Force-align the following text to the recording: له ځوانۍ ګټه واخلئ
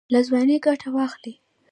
له 0.13 0.19
ځوانۍ 0.27 0.57
ګټه 0.65 0.89
واخلئ 0.95 1.33